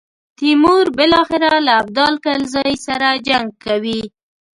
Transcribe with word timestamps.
تیمور 0.37 0.85
بالاخره 0.97 1.49
له 1.65 1.71
ابدال 1.81 2.13
کلزايي 2.25 2.75
سره 2.87 3.07
جنګ 3.27 3.47
کوي. 3.65 4.01